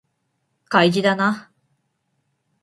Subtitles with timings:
[0.67, 1.51] 開示だな